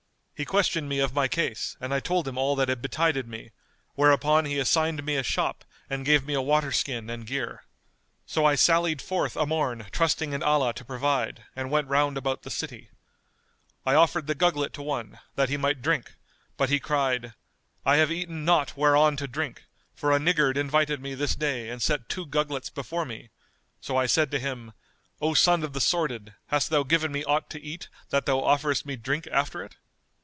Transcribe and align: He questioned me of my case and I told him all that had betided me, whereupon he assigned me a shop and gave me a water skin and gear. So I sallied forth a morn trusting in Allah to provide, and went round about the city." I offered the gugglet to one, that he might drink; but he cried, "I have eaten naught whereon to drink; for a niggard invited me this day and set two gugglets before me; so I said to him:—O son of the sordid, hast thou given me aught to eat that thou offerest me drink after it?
He 0.33 0.43
questioned 0.45 0.89
me 0.89 0.97
of 0.97 1.13
my 1.13 1.27
case 1.27 1.77
and 1.79 1.93
I 1.93 1.99
told 1.99 2.27
him 2.27 2.35
all 2.35 2.55
that 2.55 2.67
had 2.67 2.81
betided 2.81 3.27
me, 3.27 3.51
whereupon 3.93 4.45
he 4.45 4.57
assigned 4.57 5.03
me 5.05 5.15
a 5.15 5.21
shop 5.21 5.63
and 5.87 6.03
gave 6.03 6.25
me 6.25 6.33
a 6.33 6.41
water 6.41 6.71
skin 6.71 7.11
and 7.11 7.27
gear. 7.27 7.61
So 8.25 8.43
I 8.43 8.55
sallied 8.55 9.03
forth 9.03 9.35
a 9.37 9.45
morn 9.45 9.85
trusting 9.91 10.33
in 10.33 10.41
Allah 10.41 10.73
to 10.73 10.83
provide, 10.83 11.43
and 11.55 11.69
went 11.69 11.89
round 11.89 12.17
about 12.17 12.41
the 12.41 12.49
city." 12.49 12.89
I 13.85 13.93
offered 13.93 14.25
the 14.25 14.33
gugglet 14.33 14.73
to 14.73 14.81
one, 14.81 15.19
that 15.35 15.49
he 15.49 15.57
might 15.57 15.83
drink; 15.83 16.15
but 16.57 16.69
he 16.69 16.79
cried, 16.79 17.35
"I 17.85 17.97
have 17.97 18.09
eaten 18.09 18.43
naught 18.43 18.75
whereon 18.75 19.17
to 19.17 19.27
drink; 19.27 19.65
for 19.93 20.11
a 20.11 20.17
niggard 20.17 20.57
invited 20.57 21.03
me 21.03 21.13
this 21.13 21.35
day 21.35 21.69
and 21.69 21.83
set 21.83 22.09
two 22.09 22.25
gugglets 22.25 22.71
before 22.71 23.05
me; 23.05 23.29
so 23.79 23.95
I 23.95 24.07
said 24.07 24.31
to 24.31 24.39
him:—O 24.39 25.35
son 25.35 25.63
of 25.63 25.73
the 25.73 25.81
sordid, 25.81 26.33
hast 26.47 26.71
thou 26.71 26.81
given 26.81 27.11
me 27.11 27.23
aught 27.25 27.47
to 27.51 27.61
eat 27.61 27.89
that 28.09 28.25
thou 28.25 28.39
offerest 28.39 28.87
me 28.87 28.95
drink 28.95 29.27
after 29.27 29.63
it? 29.63 29.75